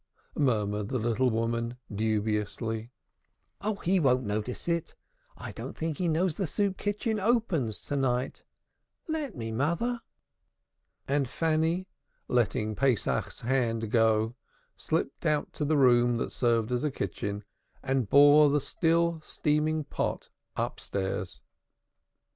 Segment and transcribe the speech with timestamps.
[0.39, 2.89] murmured the little woman dubiously.
[3.61, 4.95] "Oh, he won't notice it.
[5.37, 8.43] I don't think he knows the soup kitchen opens to night.
[9.07, 10.01] Let me, mother."
[11.07, 11.87] And Fanny,
[12.27, 14.33] letting Pesach's hand go,
[14.75, 17.43] slipped out to the room that served as a kitchen,
[17.83, 21.43] and bore the still steaming pot upstairs.